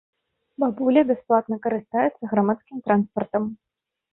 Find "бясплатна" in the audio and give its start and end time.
1.11-1.59